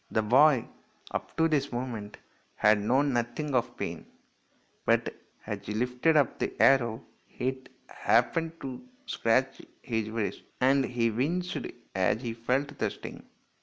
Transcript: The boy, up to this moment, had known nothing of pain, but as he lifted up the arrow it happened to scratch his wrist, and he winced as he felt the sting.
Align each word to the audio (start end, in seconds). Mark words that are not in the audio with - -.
The 0.09 0.23
boy, 0.23 0.65
up 1.11 1.37
to 1.37 1.47
this 1.47 1.71
moment, 1.71 2.17
had 2.55 2.81
known 2.81 3.13
nothing 3.13 3.53
of 3.53 3.77
pain, 3.77 4.07
but 4.83 5.13
as 5.45 5.59
he 5.67 5.75
lifted 5.75 6.17
up 6.17 6.39
the 6.39 6.59
arrow 6.59 7.03
it 7.37 7.69
happened 7.87 8.59
to 8.61 8.81
scratch 9.05 9.61
his 9.83 10.09
wrist, 10.09 10.41
and 10.59 10.83
he 10.85 11.11
winced 11.11 11.55
as 11.93 12.19
he 12.23 12.33
felt 12.33 12.79
the 12.79 12.89
sting. 12.89 13.27